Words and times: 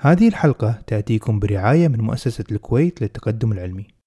هذه 0.00 0.28
الحلقة 0.28 0.78
تأتيكم 0.86 1.38
برعاية 1.38 1.88
من 1.88 2.00
مؤسسة 2.00 2.44
الكويت 2.52 3.02
للتقدم 3.02 3.52
العلمي. 3.52 3.97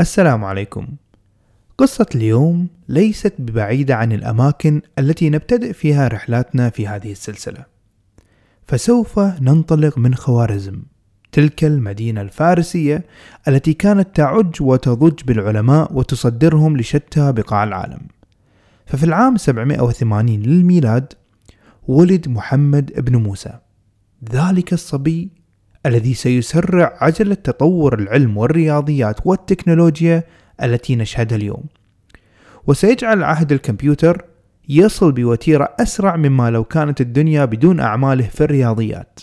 السلام 0.00 0.44
عليكم. 0.44 0.86
قصة 1.78 2.06
اليوم 2.14 2.68
ليست 2.88 3.34
ببعيدة 3.38 3.96
عن 3.96 4.12
الأماكن 4.12 4.82
التي 4.98 5.30
نبتدئ 5.30 5.72
فيها 5.72 6.08
رحلاتنا 6.08 6.70
في 6.70 6.88
هذه 6.88 7.12
السلسلة. 7.12 7.64
فسوف 8.66 9.18
ننطلق 9.18 9.98
من 9.98 10.14
خوارزم، 10.14 10.82
تلك 11.32 11.64
المدينة 11.64 12.20
الفارسية 12.20 13.04
التي 13.48 13.72
كانت 13.72 14.16
تعج 14.16 14.62
وتضج 14.62 15.22
بالعلماء 15.24 15.94
وتصدرهم 15.94 16.76
لشتى 16.76 17.32
بقاع 17.32 17.64
العالم. 17.64 18.00
ففي 18.86 19.04
العام 19.04 19.36
780 19.36 20.42
للميلاد 20.42 21.12
ولد 21.88 22.28
محمد 22.28 22.92
بن 22.92 23.16
موسى، 23.16 23.58
ذلك 24.32 24.72
الصبي 24.72 25.37
الذي 25.86 26.14
سيسرع 26.14 26.98
عجلة 27.00 27.34
تطور 27.34 27.98
العلم 27.98 28.36
والرياضيات 28.36 29.26
والتكنولوجيا 29.26 30.24
التي 30.62 30.96
نشهدها 30.96 31.36
اليوم. 31.38 31.64
وسيجعل 32.66 33.22
عهد 33.22 33.52
الكمبيوتر 33.52 34.24
يصل 34.68 35.12
بوتيرة 35.12 35.74
أسرع 35.80 36.16
مما 36.16 36.50
لو 36.50 36.64
كانت 36.64 37.00
الدنيا 37.00 37.44
بدون 37.44 37.80
أعماله 37.80 38.26
في 38.26 38.40
الرياضيات. 38.44 39.20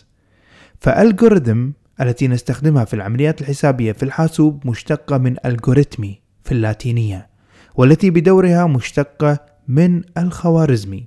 فالجوريثم 0.79 1.69
التي 2.01 2.27
نستخدمها 2.27 2.85
في 2.85 2.93
العمليات 2.93 3.41
الحسابية 3.41 3.91
في 3.91 4.03
الحاسوب 4.03 4.67
مشتقة 4.67 5.17
من 5.17 5.35
الجوريتمي 5.45 6.21
في 6.43 6.51
اللاتينية 6.51 7.29
والتي 7.75 8.09
بدورها 8.09 8.67
مشتقة 8.67 9.39
من 9.67 10.01
الخوارزمي. 10.17 11.05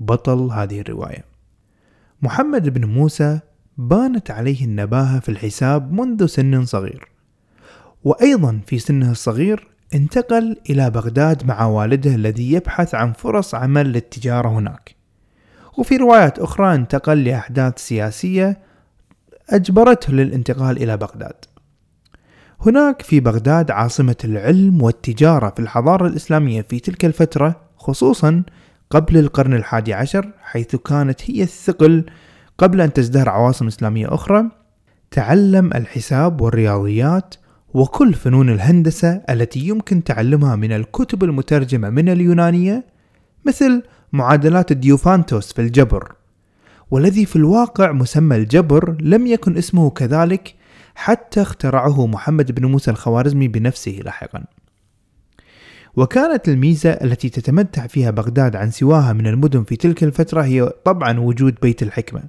بطل 0.00 0.50
هذه 0.52 0.80
الرواية. 0.80 1.24
محمد 2.22 2.68
بن 2.68 2.84
موسى 2.84 3.40
بانت 3.78 4.30
عليه 4.30 4.64
النباهة 4.64 5.20
في 5.20 5.28
الحساب 5.28 5.92
منذ 5.92 6.26
سن 6.26 6.64
صغير. 6.64 7.08
وأيضا 8.04 8.60
في 8.66 8.78
سنه 8.78 9.10
الصغير 9.10 9.68
انتقل 9.94 10.56
إلى 10.70 10.90
بغداد 10.90 11.46
مع 11.46 11.66
والده 11.66 12.14
الذي 12.14 12.52
يبحث 12.52 12.94
عن 12.94 13.12
فرص 13.12 13.54
عمل 13.54 13.92
للتجارة 13.92 14.48
هناك. 14.48 14.94
وفي 15.78 15.96
روايات 15.96 16.38
أخرى 16.38 16.74
انتقل 16.74 17.24
لأحداث 17.24 17.78
سياسية 17.78 18.58
أجبرته 19.50 20.12
للانتقال 20.12 20.82
إلى 20.82 20.96
بغداد. 20.96 21.44
هناك 22.60 23.02
في 23.02 23.20
بغداد 23.20 23.70
عاصمة 23.70 24.16
العلم 24.24 24.82
والتجارة 24.82 25.50
في 25.50 25.60
الحضارة 25.60 26.06
الإسلامية 26.06 26.62
في 26.62 26.80
تلك 26.80 27.04
الفترة 27.04 27.60
خصوصا 27.76 28.42
قبل 28.90 29.16
القرن 29.16 29.54
الحادي 29.54 29.94
عشر 29.94 30.30
حيث 30.42 30.76
كانت 30.76 31.30
هي 31.30 31.42
الثقل 31.42 32.04
قبل 32.58 32.80
أن 32.80 32.92
تزدهر 32.92 33.28
عواصم 33.28 33.66
إسلامية 33.66 34.14
أخرى 34.14 34.44
تعلم 35.10 35.70
الحساب 35.74 36.40
والرياضيات 36.40 37.34
وكل 37.74 38.14
فنون 38.14 38.48
الهندسة 38.50 39.22
التي 39.30 39.60
يمكن 39.60 40.04
تعلمها 40.04 40.56
من 40.56 40.72
الكتب 40.72 41.24
المترجمة 41.24 41.90
من 41.90 42.08
اليونانية 42.08 42.84
مثل 43.44 43.82
معادلات 44.12 44.72
ديوفانتوس 44.72 45.52
في 45.52 45.62
الجبر. 45.62 46.12
والذي 46.90 47.26
في 47.26 47.36
الواقع 47.36 47.92
مسمى 47.92 48.36
الجبر 48.36 48.96
لم 49.00 49.26
يكن 49.26 49.56
اسمه 49.56 49.90
كذلك 49.90 50.54
حتى 50.94 51.42
اخترعه 51.42 52.06
محمد 52.06 52.52
بن 52.52 52.66
موسى 52.66 52.90
الخوارزمي 52.90 53.48
بنفسه 53.48 54.00
لاحقا. 54.04 54.44
وكانت 55.96 56.48
الميزة 56.48 56.90
التي 56.90 57.28
تتمتع 57.28 57.86
فيها 57.86 58.10
بغداد 58.10 58.56
عن 58.56 58.70
سواها 58.70 59.12
من 59.12 59.26
المدن 59.26 59.64
في 59.64 59.76
تلك 59.76 60.04
الفترة 60.04 60.42
هي 60.42 60.72
طبعا 60.84 61.20
وجود 61.20 61.54
بيت 61.62 61.82
الحكمة. 61.82 62.22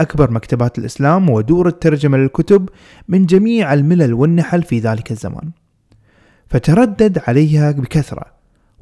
أكبر 0.00 0.30
مكتبات 0.30 0.78
الإسلام 0.78 1.30
ودور 1.30 1.68
الترجمة 1.68 2.18
للكتب 2.18 2.68
من 3.08 3.26
جميع 3.26 3.74
الملل 3.74 4.14
والنحل 4.14 4.62
في 4.62 4.78
ذلك 4.78 5.10
الزمان. 5.10 5.50
فتردد 6.48 7.22
عليها 7.26 7.70
بكثرة 7.70 8.24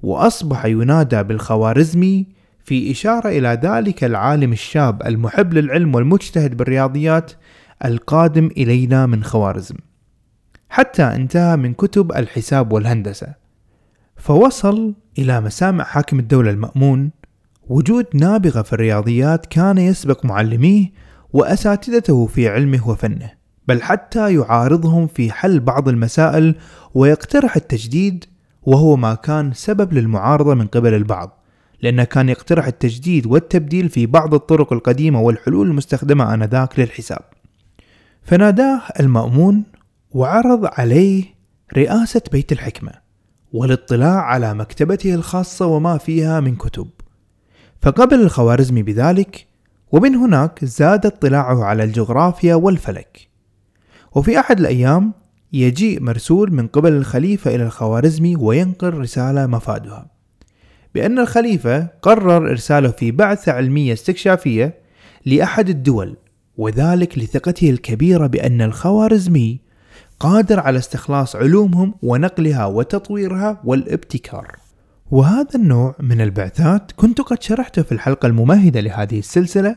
وأصبح 0.03 0.65
ينادى 0.65 1.23
بالخوارزمي 1.23 2.27
في 2.65 2.91
إشارة 2.91 3.29
إلى 3.29 3.61
ذلك 3.63 4.05
العالم 4.05 4.53
الشاب 4.53 5.07
المحب 5.07 5.55
للعلم 5.55 5.95
والمجتهد 5.95 6.57
بالرياضيات 6.57 7.33
القادم 7.85 8.47
إلينا 8.47 9.07
من 9.07 9.25
خوارزم. 9.25 9.77
حتى 10.69 11.03
انتهى 11.03 11.57
من 11.57 11.75
كتب 11.75 12.13
الحساب 12.13 12.73
والهندسة. 12.73 13.35
فوصل 14.17 14.95
إلى 15.19 15.41
مسامع 15.41 15.85
حاكم 15.85 16.19
الدولة 16.19 16.51
المأمون. 16.51 17.11
وجود 17.69 18.07
نابغة 18.15 18.63
في 18.63 18.73
الرياضيات 18.73 19.47
كان 19.47 19.79
يسبق 19.79 20.25
معلميه 20.25 20.91
وأساتذته 21.33 22.27
في 22.27 22.49
علمه 22.49 22.89
وفنه 22.89 23.31
بل 23.69 23.83
حتى 23.83 24.35
يعارضهم 24.35 25.07
في 25.07 25.33
حل 25.33 25.61
بعض 25.61 25.89
المسائل 25.89 26.55
ويقترح 26.95 27.57
التجديد 27.57 28.25
وهو 28.63 28.97
ما 28.97 29.15
كان 29.15 29.53
سبب 29.53 29.93
للمعارضة 29.93 30.55
من 30.55 30.67
قبل 30.67 30.95
البعض 30.95 31.45
لأنه 31.83 32.05
كان 32.05 32.29
يقترح 32.29 32.67
التجديد 32.67 33.27
والتبديل 33.27 33.89
في 33.89 34.07
بعض 34.07 34.35
الطرق 34.35 34.73
القديمة 34.73 35.21
والحلول 35.21 35.67
المستخدمة 35.67 36.35
آنذاك 36.35 36.79
للحساب. 36.79 37.23
فناداه 38.23 38.83
المأمون 39.01 39.65
وعرض 40.11 40.69
عليه 40.73 41.25
رئاسة 41.77 42.23
بيت 42.33 42.53
الحكمة 42.53 42.93
والاطلاع 43.53 44.21
على 44.23 44.55
مكتبته 44.55 45.15
الخاصة 45.15 45.67
وما 45.67 45.99
فيها 45.99 46.41
من 46.41 46.57
كتب. 46.57 46.89
فقبل 47.83 48.21
الخوارزمي 48.21 48.83
بذلك 48.83 49.48
ومن 49.93 50.15
هناك 50.15 50.65
زاد 50.65 51.07
اطلاعه 51.07 51.65
على 51.65 51.85
الجغرافيا 51.85 52.55
والفلك. 52.55 53.29
وفي 54.15 54.41
أحد 54.41 54.61
الأيام 54.61 55.13
يجيء 55.53 56.03
مرسول 56.03 56.53
من 56.53 56.67
قبل 56.67 56.93
الخليفة 56.93 57.55
إلى 57.55 57.63
الخوارزمي 57.63 58.37
وينقل 58.37 58.95
رسالة 58.95 59.47
مفادها. 59.47 60.11
بأن 60.95 61.19
الخليفة 61.19 61.89
قرر 62.03 62.51
إرساله 62.51 62.91
في 62.91 63.11
بعثة 63.11 63.53
علمية 63.53 63.93
استكشافية 63.93 64.79
لأحد 65.27 65.69
الدول 65.69 66.17
وذلك 66.57 67.19
لثقته 67.19 67.71
الكبيرة 67.71 68.27
بأن 68.27 68.63
الخوارزمي 68.63 69.61
قادر 70.21 70.61
على 70.61 70.79
استخلاص 70.79 71.37
علومهم 71.37 71.95
ونقلها 72.03 72.67
وتطويرها 72.67 73.61
والابتكار. 73.65 74.68
وهذا 75.11 75.55
النوع 75.55 75.95
من 76.01 76.21
البعثات 76.21 76.93
كنت 76.97 77.21
قد 77.21 77.43
شرحته 77.43 77.83
في 77.83 77.93
الحلقة 77.93 78.27
الممهدة 78.27 78.81
لهذه 78.81 79.19
السلسلة 79.19 79.77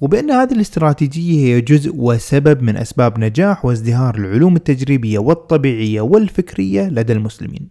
وبأن 0.00 0.30
هذه 0.30 0.52
الاستراتيجية 0.52 1.46
هي 1.46 1.60
جزء 1.60 1.92
وسبب 1.94 2.62
من 2.62 2.76
أسباب 2.76 3.18
نجاح 3.18 3.64
وازدهار 3.64 4.14
العلوم 4.14 4.56
التجريبية 4.56 5.18
والطبيعية 5.18 6.00
والفكرية 6.00 6.88
لدى 6.88 7.12
المسلمين. 7.12 7.68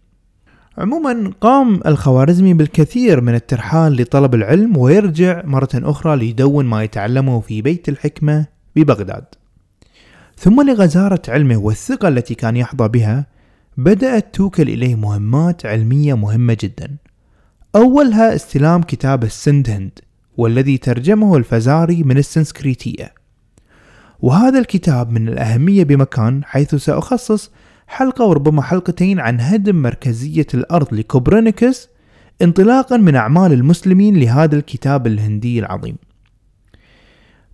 عموما 0.77 1.31
قام 1.41 1.79
الخوارزمي 1.85 2.53
بالكثير 2.53 3.21
من 3.21 3.35
الترحال 3.35 3.95
لطلب 3.95 4.35
العلم 4.35 4.77
ويرجع 4.77 5.41
مرة 5.45 5.69
أخرى 5.75 6.15
ليدون 6.17 6.65
ما 6.65 6.83
يتعلمه 6.83 7.39
في 7.39 7.61
بيت 7.61 7.89
الحكمة 7.89 8.45
ببغداد. 8.75 9.25
ثم 10.37 10.69
لغزارة 10.69 11.21
علمه 11.27 11.57
والثقة 11.57 12.07
التي 12.07 12.35
كان 12.35 12.57
يحظى 12.57 12.87
بها 12.87 13.25
بدأت 13.77 14.35
توكل 14.35 14.69
إليه 14.69 14.95
مهمات 14.95 15.65
علمية 15.65 16.13
مهمة 16.13 16.57
جدا. 16.61 16.95
أولها 17.75 18.35
استلام 18.35 18.81
كتاب 18.81 19.23
السندهند 19.23 19.99
والذي 20.37 20.77
ترجمه 20.77 21.37
الفزاري 21.37 22.03
من 22.03 22.17
السنسكريتية. 22.17 23.13
وهذا 24.19 24.59
الكتاب 24.59 25.11
من 25.11 25.27
الأهمية 25.27 25.83
بمكان 25.83 26.43
حيث 26.43 26.75
سأخصص 26.75 27.51
حلقة 27.87 28.25
وربما 28.25 28.61
حلقتين 28.61 29.19
عن 29.19 29.39
هدم 29.39 29.75
مركزية 29.75 30.47
الأرض 30.53 30.93
لكوبرنيكوس 30.93 31.89
انطلاقا 32.41 32.97
من 32.97 33.15
أعمال 33.15 33.53
المسلمين 33.53 34.19
لهذا 34.19 34.55
الكتاب 34.55 35.07
الهندي 35.07 35.59
العظيم. 35.59 35.95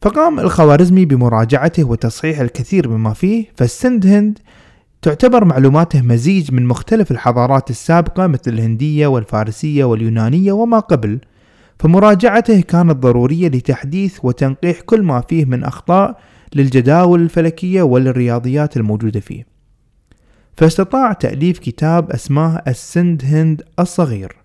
فقام 0.02 0.40
الخوارزمي 0.40 1.06
بمراجعته 1.06 1.84
وتصحيح 1.84 2.40
الكثير 2.40 2.90
مما 2.90 3.14
فيه 3.14 3.46
فالسندهند 3.56 4.40
تعتبر 5.02 5.46
معلوماته 5.46 6.02
مزيج 6.02 6.54
من 6.54 6.66
مختلف 6.66 7.12
الحضارات 7.12 7.70
السابقة 7.70 8.28
مثل 8.28 8.54
الهندية 8.54 9.08
والفارسية 9.08 9.84
واليونانية 9.84 10.52
وما 10.52 10.80
قبل. 10.80 11.20
فمراجعته 11.80 12.62
كانت 12.62 12.96
ضرورية 12.96 13.48
لتحديث 13.48 14.20
وتنقيح 14.24 14.82
كل 14.82 15.02
ما 15.02 15.22
فيه 15.22 15.46
من 15.46 15.64
أخطاء 15.64 16.20
للجداول 16.56 17.22
الفلكية 17.22 17.82
والرياضيات 17.82 18.78
الموجودة 18.78 19.20
فيه. 19.20 19.46
فاستطاع 20.58 21.14
تأليف 21.14 21.60
كتاب 21.60 22.12
أسماه 22.12 22.62
السند 22.68 23.26
هند 23.26 23.64
الصغير 23.80 24.36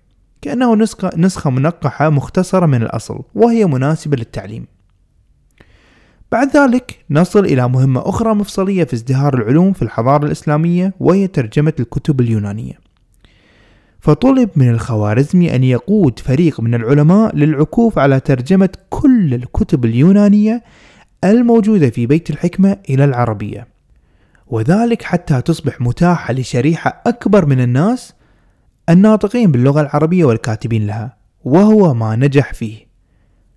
كأنه 0.42 0.74
نسخة, 1.16 1.50
منقحة 1.50 2.10
مختصرة 2.10 2.66
من 2.66 2.82
الأصل 2.82 3.22
وهي 3.34 3.66
مناسبة 3.66 4.16
للتعليم. 4.16 4.66
بعد 6.32 6.56
ذلك 6.56 7.04
نصل 7.10 7.44
إلى 7.44 7.68
مهمة 7.68 8.08
أخرى 8.08 8.34
مفصلية 8.34 8.84
في 8.84 8.94
ازدهار 8.94 9.34
العلوم 9.34 9.72
في 9.72 9.82
الحضارة 9.82 10.26
الإسلامية 10.26 10.94
وهي 11.00 11.26
ترجمة 11.26 11.72
الكتب 11.80 12.20
اليونانية. 12.20 12.78
فطلب 14.00 14.50
من 14.56 14.70
الخوارزمي 14.70 15.54
أن 15.54 15.64
يقود 15.64 16.18
فريق 16.18 16.60
من 16.60 16.74
العلماء 16.74 17.36
للعكوف 17.36 17.98
على 17.98 18.20
ترجمة 18.20 18.68
كل 18.90 19.34
الكتب 19.34 19.84
اليونانية 19.84 20.62
الموجودة 21.24 21.90
في 21.90 22.06
بيت 22.06 22.30
الحكمة 22.30 22.76
إلى 22.90 23.04
العربية. 23.04 23.68
وذلك 24.46 25.02
حتى 25.02 25.42
تصبح 25.42 25.80
متاحة 25.80 26.32
لشريحة 26.34 27.02
أكبر 27.06 27.46
من 27.46 27.60
الناس 27.60 28.14
الناطقين 28.88 29.52
باللغة 29.52 29.80
العربية 29.80 30.24
والكاتبين 30.24 30.86
لها 30.86 31.16
وهو 31.44 31.94
ما 31.94 32.16
نجح 32.16 32.54
فيه. 32.54 32.86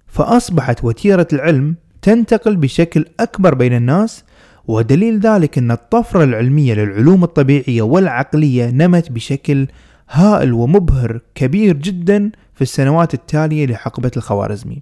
فأصبحت 0.07 0.83
وتيرة 0.83 1.27
العلم 1.33 1.75
تنتقل 2.05 2.55
بشكل 2.55 3.05
أكبر 3.19 3.53
بين 3.53 3.73
الناس 3.73 4.23
ودليل 4.67 5.19
ذلك 5.19 5.57
أن 5.57 5.71
الطفرة 5.71 6.23
العلمية 6.23 6.73
للعلوم 6.73 7.23
الطبيعية 7.23 7.81
والعقلية 7.81 8.69
نمت 8.69 9.11
بشكل 9.11 9.67
هائل 10.09 10.53
ومبهر 10.53 11.21
كبير 11.35 11.77
جدا 11.77 12.31
في 12.53 12.61
السنوات 12.61 13.13
التالية 13.13 13.65
لحقبة 13.65 14.11
الخوارزمي. 14.17 14.81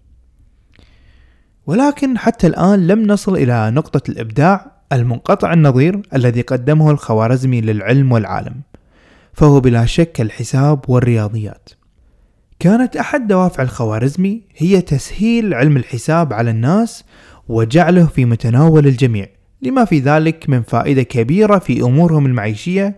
ولكن 1.68 2.18
حتى 2.18 2.48
الآن 2.48 2.88
لم 2.88 3.08
نصل 3.08 3.36
إلى 3.36 3.72
نقطة 3.72 4.12
الإبداع 4.12 4.72
المنقطع 4.94 5.54
النظير 5.54 6.02
الذي 6.16 6.42
قدمه 6.42 6.92
الخوارزمي 6.92 7.62
للعلم 7.62 8.12
والعالم 8.12 8.56
فهو 9.34 9.60
بلا 9.60 9.86
شك 9.86 10.22
الحساب 10.22 10.90
والرياضيات. 10.90 11.70
كانت 12.64 12.98
أحد 12.98 13.28
دوافع 13.28 13.64
الخوارزمي 13.64 14.42
هي 14.58 14.82
تسهيل 14.82 15.54
علم 15.54 15.78
الحساب 15.78 16.34
على 16.34 16.52
الناس 16.52 17.04
وجعله 17.48 18.06
في 18.06 18.26
متناول 18.26 18.88
الجميع 18.88 19.28
لما 19.62 19.86
في 19.86 20.00
ذلك 20.00 20.50
من 20.50 20.62
فائدة 20.62 21.04
كبيرة 21.04 21.60
في 21.60 21.82
أمورهم 21.82 22.26
المعيشية 22.26 22.96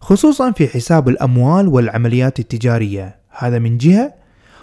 خصوصا 0.00 0.50
في 0.50 0.68
حساب 0.68 1.08
الأموال 1.08 1.68
والعمليات 1.68 2.38
التجارية. 2.40 3.16
هذا 3.30 3.58
من 3.58 3.78
جهة 3.78 4.14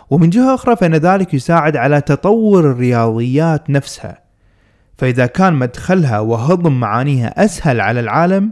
ومن 0.10 0.30
جهة 0.30 0.56
أخرى 0.56 0.76
فإن 0.76 0.96
ذلك 0.96 1.34
يساعد 1.34 1.78
على 1.78 2.02
تطور 2.02 2.72
الرياضيات 2.72 3.70
نفسها. 3.70 4.22
فإذا 4.98 5.26
كان 5.26 5.54
مدخلها 5.54 6.20
وهضم 6.20 6.80
معانيها 6.80 7.46
أسهل 7.46 7.82
على 7.82 8.00
العالم 8.00 8.52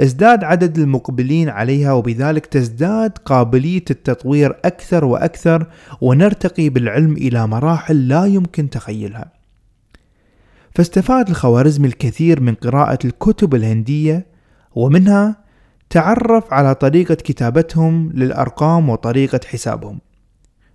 ازداد 0.00 0.44
عدد 0.44 0.78
المقبلين 0.78 1.48
عليها 1.48 1.92
وبذلك 1.92 2.46
تزداد 2.46 3.18
قابلية 3.18 3.84
التطوير 3.90 4.56
أكثر 4.64 5.04
وأكثر 5.04 5.66
ونرتقي 6.00 6.68
بالعلم 6.68 7.12
إلى 7.12 7.46
مراحل 7.46 8.08
لا 8.08 8.24
يمكن 8.26 8.70
تخيلها. 8.70 9.32
فاستفاد 10.74 11.28
الخوارزمي 11.28 11.88
الكثير 11.88 12.40
من 12.40 12.54
قراءة 12.54 12.98
الكتب 13.04 13.54
الهندية 13.54 14.26
ومنها 14.74 15.36
تعرف 15.90 16.52
على 16.52 16.74
طريقة 16.74 17.14
كتابتهم 17.14 18.12
للأرقام 18.14 18.88
وطريقة 18.88 19.40
حسابهم. 19.46 19.98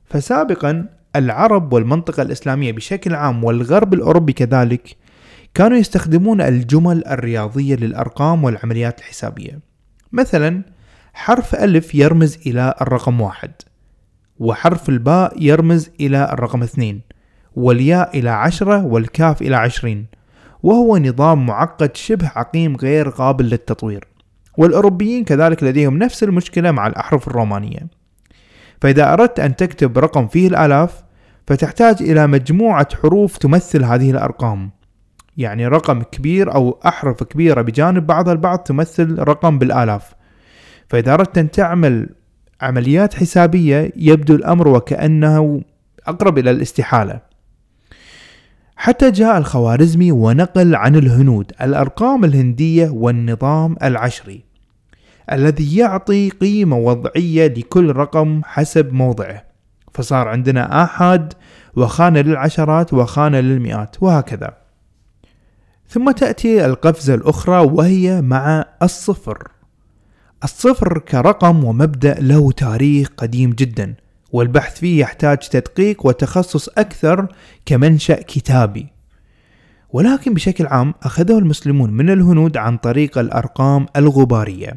فسابقا 0.05 0.89
العرب 1.15 1.73
والمنطقة 1.73 2.21
الإسلامية 2.21 2.71
بشكل 2.71 3.15
عام 3.15 3.43
والغرب 3.43 3.93
الأوروبي 3.93 4.33
كذلك 4.33 4.95
كانوا 5.53 5.77
يستخدمون 5.77 6.41
الجمل 6.41 7.07
الرياضية 7.07 7.75
للأرقام 7.75 8.43
والعمليات 8.43 8.99
الحسابية. 8.99 9.59
مثلا 10.11 10.63
حرف 11.13 11.55
ألف 11.55 11.95
يرمز 11.95 12.37
إلى 12.47 12.73
الرقم 12.81 13.21
واحد 13.21 13.51
وحرف 14.39 14.89
الباء 14.89 15.43
يرمز 15.43 15.89
إلى 15.99 16.29
الرقم 16.33 16.63
اثنين 16.63 17.01
والياء 17.55 18.19
إلى 18.19 18.29
عشرة 18.29 18.85
والكاف 18.85 19.41
إلى 19.41 19.55
عشرين 19.55 20.05
وهو 20.63 20.97
نظام 20.97 21.45
معقد 21.45 21.95
شبه 21.95 22.31
عقيم 22.35 22.75
غير 22.75 23.09
قابل 23.09 23.45
للتطوير. 23.45 24.07
والأوروبيين 24.57 25.23
كذلك 25.23 25.63
لديهم 25.63 25.97
نفس 25.97 26.23
المشكلة 26.23 26.71
مع 26.71 26.87
الأحرف 26.87 27.27
الرومانية. 27.27 27.87
فإذا 28.81 29.13
أردت 29.13 29.39
أن 29.39 29.55
تكتب 29.55 29.97
رقم 29.97 30.27
فيه 30.27 30.47
الآلاف 30.47 31.03
فتحتاج 31.47 32.01
إلى 32.01 32.27
مجموعة 32.27 32.87
حروف 33.01 33.37
تمثل 33.37 33.83
هذه 33.83 34.11
الأرقام. 34.11 34.71
يعني 35.37 35.67
رقم 35.67 36.01
كبير 36.01 36.55
أو 36.55 36.79
أحرف 36.85 37.23
كبيرة 37.23 37.61
بجانب 37.61 38.07
بعضها 38.07 38.33
البعض 38.33 38.59
تمثل 38.59 39.19
رقم 39.19 39.59
بالآلاف. 39.59 40.13
فإذا 40.89 41.13
أردت 41.13 41.37
أن 41.37 41.51
تعمل 41.51 42.09
عمليات 42.61 43.13
حسابية 43.13 43.91
يبدو 43.95 44.35
الأمر 44.35 44.67
وكأنه 44.67 45.61
أقرب 46.07 46.37
إلى 46.37 46.51
الاستحالة. 46.51 47.19
حتى 48.75 49.11
جاء 49.11 49.37
الخوارزمي 49.37 50.11
ونقل 50.11 50.75
عن 50.75 50.95
الهنود 50.95 51.51
الأرقام 51.61 52.25
الهندية 52.25 52.89
والنظام 52.89 53.75
العشري 53.83 54.43
الذي 55.31 55.77
يعطي 55.77 56.29
قيمة 56.29 56.77
وضعية 56.77 57.47
لكل 57.47 57.95
رقم 57.95 58.41
حسب 58.45 58.93
موضعه. 58.93 59.43
فصار 59.93 60.27
عندنا 60.27 60.83
آحاد 60.83 61.33
وخانة 61.75 62.21
للعشرات 62.21 62.93
وخانة 62.93 63.39
للمئات 63.39 64.03
وهكذا. 64.03 64.62
ثم 65.93 66.11
تأتي 66.11 66.65
القفزة 66.65 67.13
الأخرى 67.13 67.59
وهي 67.59 68.21
مع 68.21 68.65
الصفر. 68.83 69.47
الصفر 70.43 70.99
كرقم 70.99 71.63
ومبدأ 71.63 72.19
له 72.19 72.51
تاريخ 72.51 73.09
قديم 73.17 73.49
جدا 73.49 73.95
والبحث 74.31 74.79
فيه 74.79 75.01
يحتاج 75.01 75.37
تدقيق 75.37 76.05
وتخصص 76.05 76.69
أكثر 76.69 77.27
كمنشأ 77.65 78.21
كتابي. 78.21 78.87
ولكن 79.89 80.33
بشكل 80.33 80.67
عام 80.67 80.93
أخذه 81.03 81.37
المسلمون 81.37 81.89
من 81.89 82.09
الهنود 82.09 82.57
عن 82.57 82.77
طريق 82.77 83.17
الأرقام 83.17 83.85
الغبارية. 83.95 84.73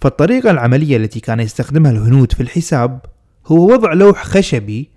فالطريقة 0.00 0.50
العملية 0.50 0.96
التي 0.96 1.20
كان 1.20 1.40
يستخدمها 1.40 1.90
الهنود 1.90 2.32
في 2.32 2.42
الحساب 2.42 3.00
هو 3.46 3.72
وضع 3.72 3.92
لوح 3.92 4.24
خشبي 4.24 4.90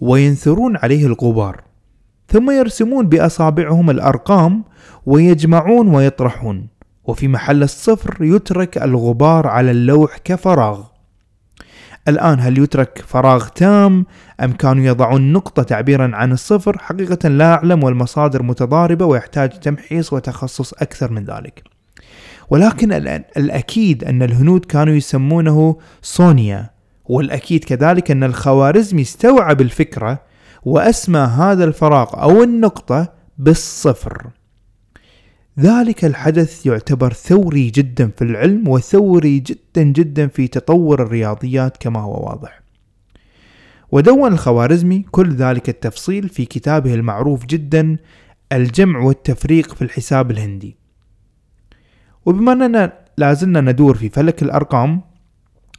وينثرون 0.00 0.76
عليه 0.76 1.06
الغبار. 1.06 1.66
ثم 2.28 2.50
يرسمون 2.50 3.08
بأصابعهم 3.08 3.90
الأرقام 3.90 4.64
ويجمعون 5.06 5.94
ويطرحون. 5.94 6.66
وفي 7.04 7.28
محل 7.28 7.62
الصفر 7.62 8.24
يترك 8.24 8.78
الغبار 8.78 9.46
على 9.46 9.70
اللوح 9.70 10.18
كفراغ. 10.24 10.84
الآن 12.08 12.40
هل 12.40 12.58
يترك 12.58 13.04
فراغ 13.06 13.48
تام 13.48 14.06
أم 14.40 14.52
كانوا 14.52 14.84
يضعون 14.84 15.32
نقطة 15.32 15.62
تعبيرا 15.62 16.10
عن 16.14 16.32
الصفر؟ 16.32 16.78
حقيقة 16.78 17.28
لا 17.28 17.54
أعلم 17.54 17.84
والمصادر 17.84 18.42
متضاربة 18.42 19.04
ويحتاج 19.04 19.50
تمحيص 19.50 20.12
وتخصص 20.12 20.72
أكثر 20.72 21.12
من 21.12 21.24
ذلك. 21.24 21.62
ولكن 22.50 22.92
الأكيد 23.36 24.04
أن 24.04 24.22
الهنود 24.22 24.64
كانوا 24.64 24.94
يسمونه 24.94 25.76
صونيا 26.02 26.70
والأكيد 27.04 27.64
كذلك 27.64 28.10
أن 28.10 28.24
الخوارزمي 28.24 29.02
استوعب 29.02 29.60
الفكرة 29.60 30.18
وأسمى 30.66 31.18
هذا 31.18 31.64
الفراغ 31.64 32.22
أو 32.22 32.42
النقطة 32.42 33.12
بالصفر. 33.38 34.26
ذلك 35.58 36.04
الحدث 36.04 36.66
يعتبر 36.66 37.12
ثوري 37.12 37.70
جدا 37.70 38.10
في 38.16 38.24
العلم 38.24 38.68
وثوري 38.68 39.38
جدا 39.38 39.82
جدا 39.82 40.26
في 40.26 40.48
تطور 40.48 41.02
الرياضيات 41.02 41.76
كما 41.76 42.00
هو 42.00 42.26
واضح. 42.28 42.60
ودون 43.92 44.32
الخوارزمي 44.32 45.04
كل 45.10 45.34
ذلك 45.34 45.68
التفصيل 45.68 46.28
في 46.28 46.44
كتابه 46.44 46.94
المعروف 46.94 47.46
جدا 47.46 47.96
الجمع 48.52 48.98
والتفريق 49.00 49.74
في 49.74 49.82
الحساب 49.82 50.30
الهندي. 50.30 50.76
وبما 52.26 52.52
أننا 52.52 52.92
لازلنا 53.18 53.60
ندور 53.60 53.94
في 53.94 54.08
فلك 54.08 54.42
الأرقام 54.42 55.00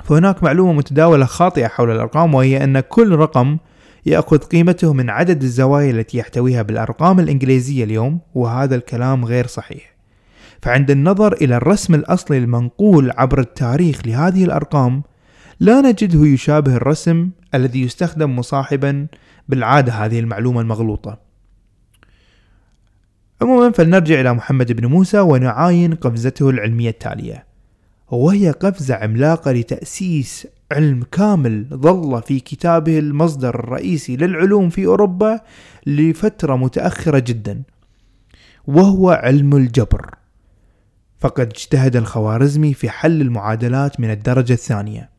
فهناك 0.04 0.44
معلومة 0.44 0.74
متداولة 0.74 1.26
خاطئة 1.26 1.68
حول 1.68 1.92
الأرقام 1.92 2.36
وهي 2.36 2.64
أن 2.64 2.80
كل 2.80 3.16
رقم 3.16 3.58
يأخذ 4.08 4.38
قيمته 4.38 4.94
من 4.94 5.10
عدد 5.10 5.44
الزوايا 5.44 5.92
التي 5.92 6.18
يحتويها 6.18 6.62
بالأرقام 6.62 7.20
الإنجليزية 7.20 7.84
اليوم 7.84 8.20
وهذا 8.36 8.76
الكلام 8.76 9.26
غير 9.26 9.48
صحيح. 9.48 9.96
فعند 10.62 10.92
النظر 10.92 11.34
إلى 11.34 11.56
الرسم 11.56 11.96
الأصلي 11.96 12.38
المنقول 12.38 13.12
عبر 13.18 13.40
التاريخ 13.40 14.08
لهذه 14.08 14.44
الأرقام 14.44 15.04
لا 15.60 15.82
نجده 15.82 16.26
يشابه 16.26 16.76
الرسم 16.76 17.30
الذي 17.56 17.82
يستخدم 17.82 18.36
مصاحبا 18.36 19.08
بالعادة 19.50 19.94
هذه 19.94 20.20
المعلومة 20.20 20.62
المغلوطة. 20.62 21.20
عموما 23.42 23.72
فلنرجع 23.72 24.22
إلى 24.22 24.34
محمد 24.34 24.72
بن 24.72 24.86
موسى 24.86 25.20
ونعاين 25.20 25.94
قفزته 25.94 26.50
العلمية 26.50 26.90
التالية. 26.90 27.46
وهي 28.12 28.52
قفزة 28.52 28.96
عملاقة 28.96 29.52
لتأسيس 29.52 30.48
علم 30.72 31.04
كامل 31.12 31.66
ظل 31.74 32.22
في 32.22 32.40
كتابه 32.40 33.00
المصدر 33.00 33.56
الرئيسي 33.60 34.18
للعلوم 34.18 34.70
في 34.70 34.86
أوروبا 34.86 35.40
لفترة 35.86 36.56
متأخرة 36.56 37.20
جدا 37.20 37.62
وهو 38.68 39.10
علم 39.10 39.56
الجبر. 39.56 40.16
فقد 41.20 41.48
اجتهد 41.48 41.96
الخوارزمي 41.96 42.74
في 42.74 42.90
حل 42.90 43.22
المعادلات 43.22 44.00
من 44.00 44.12
الدرجة 44.12 44.54
الثانية. 44.54 45.10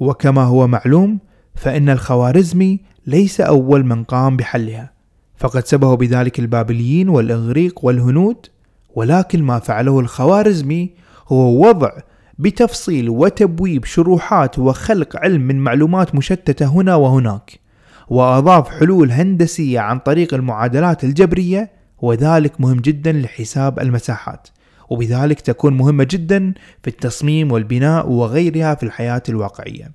وكما 0.00 0.42
هو 0.42 0.66
معلوم 0.66 1.18
فإن 1.54 1.88
الخوارزمي 1.88 2.80
ليس 3.06 3.40
أول 3.40 3.86
من 3.86 4.04
قام 4.04 4.36
بحلها. 4.36 4.92
فقد 5.36 5.66
سبه 5.66 5.94
بذلك 5.94 6.38
البابليين 6.38 7.08
والإغريق 7.08 7.84
والهنود 7.84 8.46
ولكن 8.94 9.42
ما 9.42 9.58
فعله 9.58 10.00
الخوارزمي 10.00 10.90
هو 11.28 11.68
وضع 11.68 11.90
بتفصيل 12.38 13.08
وتبويب 13.08 13.84
شروحات 13.84 14.58
وخلق 14.58 15.16
علم 15.16 15.40
من 15.40 15.58
معلومات 15.58 16.14
مشتتة 16.14 16.66
هنا 16.66 16.94
وهناك 16.94 17.60
وأضاف 18.08 18.68
حلول 18.68 19.12
هندسية 19.12 19.80
عن 19.80 19.98
طريق 19.98 20.34
المعادلات 20.34 21.04
الجبرية 21.04 21.72
وذلك 22.02 22.60
مهم 22.60 22.80
جدا 22.80 23.12
لحساب 23.12 23.78
المساحات 23.78 24.48
وبذلك 24.90 25.40
تكون 25.40 25.76
مهمة 25.76 26.06
جدا 26.10 26.54
في 26.82 26.90
التصميم 26.90 27.52
والبناء 27.52 28.08
وغيرها 28.08 28.74
في 28.74 28.82
الحياة 28.82 29.22
الواقعية. 29.28 29.92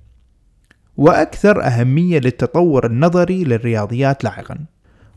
وأكثر 0.96 1.64
أهمية 1.64 2.18
للتطور 2.18 2.86
النظري 2.86 3.44
للرياضيات 3.44 4.24
لاحقا. 4.24 4.58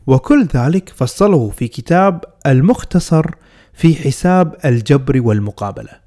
وكل 0.06 0.46
ذلك 0.54 0.88
فصله 0.88 1.50
في 1.50 1.68
كتاب 1.68 2.24
المختصر 2.46 3.30
في 3.72 3.94
حساب 3.94 4.56
الجبر 4.64 5.20
والمقابلة. 5.20 6.03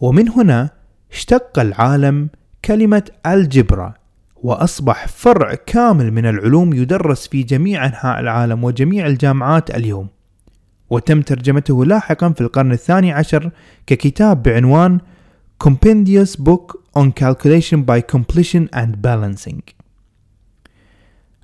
ومن 0.00 0.28
هنا 0.28 0.70
اشتق 1.12 1.58
العالم 1.58 2.28
كلمة 2.64 3.02
الجبرا 3.26 3.94
وأصبح 4.36 5.08
فرع 5.08 5.54
كامل 5.54 6.10
من 6.10 6.26
العلوم 6.26 6.72
يدرس 6.72 7.28
في 7.28 7.42
جميع 7.42 7.86
أنحاء 7.86 8.20
العالم 8.20 8.64
وجميع 8.64 9.06
الجامعات 9.06 9.70
اليوم. 9.70 10.08
وتم 10.90 11.22
ترجمته 11.22 11.84
لاحقا 11.84 12.32
في 12.32 12.40
القرن 12.40 12.72
الثاني 12.72 13.12
عشر 13.12 13.50
ككتاب 13.86 14.42
بعنوان 14.42 15.00
Compendious 15.64 16.36
Book 16.36 16.76
on 16.96 17.12
Calculation 17.12 17.84
by 17.84 18.00
Completion 18.00 18.68
and 18.72 19.02
Balancing. 19.02 19.60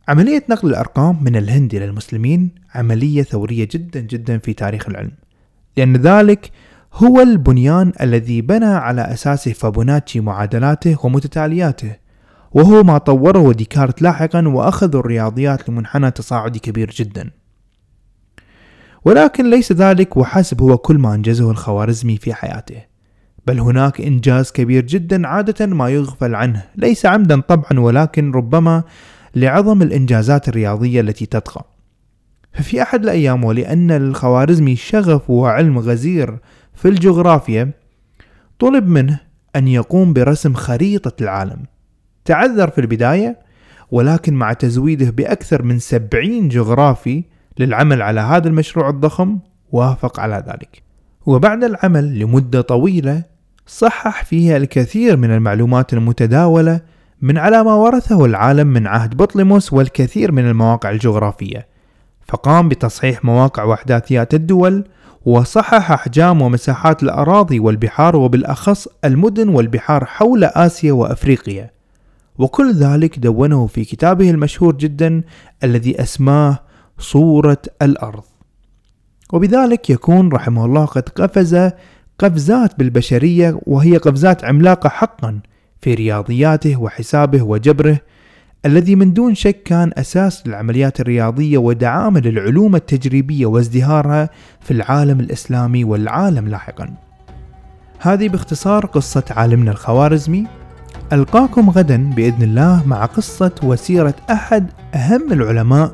عملية 0.09 0.45
نقل 0.51 0.69
الأرقام 0.69 1.25
من 1.25 1.37
الهند 1.37 1.75
إلى 1.75 1.85
المسلمين 1.85 2.51
عملية 2.75 3.23
ثورية 3.23 3.69
جدا 3.71 4.01
جدا 4.01 4.39
في 4.39 4.53
تاريخ 4.53 4.89
العلم 4.89 5.11
لأن 5.77 5.97
ذلك 5.97 6.51
هو 6.97 7.21
البنيان 7.21 7.93
الذي 8.01 8.41
بنى 8.41 8.65
على 8.65 9.03
أساسه 9.03 9.53
فابوناتشي 9.53 10.21
معادلاته 10.21 10.97
ومتتالياته 11.05 11.97
وهو 12.53 12.83
ما 12.83 12.99
طوره 12.99 13.53
ديكارت 13.53 14.03
لاحقا 14.03 14.49
وأخذ 14.49 14.97
الرياضيات 14.97 15.69
لمنحنى 15.69 16.11
تصاعدي 16.11 16.59
كبير 16.59 16.91
جدا. 16.91 17.31
ولكن 19.05 19.51
ليس 19.51 19.73
ذلك 19.73 20.17
وحسب 20.17 20.63
هو 20.63 20.79
كل 20.79 20.99
ما 20.99 21.15
أنجزه 21.15 21.51
الخوارزمي 21.51 22.17
في 22.17 22.35
حياته. 22.35 22.83
بل 23.47 23.61
هناك 23.61 24.01
إنجاز 24.01 24.53
كبير 24.53 24.87
جدا 24.87 25.27
عادة 25.27 25.67
ما 25.67 25.89
يغفل 25.89 26.35
عنه 26.35 26.65
ليس 26.77 27.07
عمدا 27.07 27.41
طبعا 27.41 27.81
ولكن 27.81 28.33
ربما 28.33 28.83
لعظم 29.35 29.83
الإنجازات 29.83 30.49
الرياضية 30.49 31.01
التي 31.01 31.27
تطغى. 31.27 31.76
ففي 32.57 32.83
أحد 32.83 33.03
الأيام 33.03 33.45
ولأن 33.45 33.91
الخوارزمي 33.91 34.77
شغف 34.77 35.31
وعلم 35.31 35.79
غزير 35.79 36.39
في 36.75 36.89
الجغرافيا 36.89 37.71
طلب 38.59 38.89
منه 38.89 39.21
أن 39.57 39.69
يقوم 39.69 40.13
برسم 40.13 40.55
خريطة 40.55 41.23
العالم. 41.23 41.65
تعذر 42.25 42.71
في 42.71 42.81
البداية 42.81 43.39
ولكن 43.91 44.35
مع 44.35 44.53
تزويده 44.53 45.11
بأكثر 45.11 45.63
من 45.63 45.79
سبعين 45.79 46.49
جغرافي 46.49 47.25
للعمل 47.59 48.03
على 48.03 48.21
هذا 48.21 48.49
المشروع 48.49 48.89
الضخم 48.89 49.39
وافق 49.73 50.21
على 50.21 50.45
ذلك. 50.49 50.83
وبعد 51.27 51.65
العمل 51.65 52.19
لمدة 52.19 52.61
طويلة 52.61 53.23
صحح 53.67 54.25
فيها 54.25 54.57
الكثير 54.57 55.17
من 55.17 55.31
المعلومات 55.31 55.93
المتداولة 55.93 56.81
من 57.23 57.39
على 57.39 57.65
ما 57.65 57.75
ورثه 57.75 58.25
العالم 58.25 58.67
من 58.67 58.87
عهد 58.87 59.17
بطليموس 59.17 59.73
والكثير 59.73 60.33
من 60.33 60.49
المواقع 60.49 60.91
الجغرافية. 60.91 61.76
فقام 62.29 62.69
بتصحيح 62.69 63.25
مواقع 63.25 63.65
واحداثيات 63.65 64.35
الدول 64.35 64.85
وصحح 65.27 65.93
أحجام 65.93 66.43
ومساحات 66.43 67.03
الأراضي 67.03 67.59
والبحار 67.61 68.17
وبالأخص 68.17 68.89
المدن 69.05 69.49
والبحار 69.49 70.05
حول 70.05 70.45
آسيا 70.45 70.93
وأفريقيا. 70.93 71.71
وكل 72.39 72.73
ذلك 72.73 73.19
دونه 73.19 73.67
في 73.67 73.85
كتابه 73.85 74.31
المشهور 74.31 74.77
جدا 74.77 75.23
الذي 75.65 76.03
أسماه 76.03 76.59
صورة 76.99 77.63
الأرض. 77.83 78.25
وبذلك 79.33 79.91
يكون 79.91 80.29
رحمه 80.29 80.65
الله 80.65 80.85
قد 80.85 81.09
قفز 81.09 81.71
قفزات 82.19 82.79
بالبشرية 82.79 83.61
وهي 83.67 83.97
قفزات 83.97 84.45
عملاقة 84.45 84.89
حقا 84.89 85.41
في 85.81 85.95
رياضياته 85.95 86.77
وحسابه 86.77 87.43
وجبره 87.43 88.01
الذي 88.65 88.97
من 88.97 89.13
دون 89.13 89.35
شك 89.35 89.63
كان 89.63 89.93
أساس 89.95 90.47
للعمليات 90.47 91.01
الرياضية 91.01 91.59
ودعامة 91.59 92.21
للعلوم 92.21 92.77
التجريبية 92.77 93.47
وازدهارها 93.47 94.31
في 94.61 94.71
العالم 94.71 95.21
الإسلامي 95.21 95.85
والعالم 95.85 96.49
لاحقا. 96.49 96.95
هذه 98.01 98.29
باختصار 98.29 98.87
قصة 98.87 99.25
عالمنا 99.31 99.71
الخوارزمي. 99.71 100.47
ألقاكم 101.13 101.71
غدا 101.71 102.11
بإذن 102.11 102.43
الله 102.43 102.83
مع 102.87 103.05
قصة 103.05 103.53
وسيرة 103.63 104.15
أحد 104.31 104.67
أهم 104.95 105.33
العلماء 105.33 105.93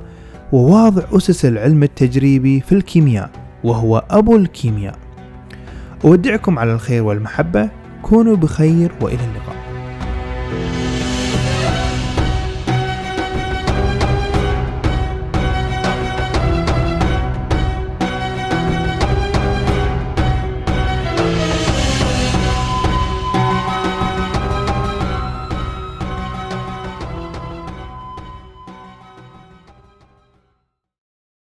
وواضع 0.52 1.02
أسس 1.12 1.44
العلم 1.44 1.82
التجريبي 1.82 2.60
في 2.60 2.72
الكيمياء 2.72 3.30
وهو 3.64 4.04
أبو 4.10 4.36
الكيمياء. 4.36 4.98
أودعكم 6.04 6.58
على 6.58 6.72
الخير 6.72 7.02
والمحبة. 7.02 7.68
كونوا 8.02 8.36
بخير 8.36 8.92
وإلى 9.00 9.20
اللقاء. 9.24 9.61